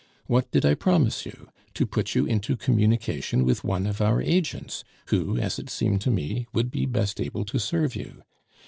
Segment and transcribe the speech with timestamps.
[0.25, 1.49] What did I promise you?
[1.75, 6.09] To put you into communication with one of our agents, who, as it seemed to
[6.09, 8.23] me, would be best able to serve you.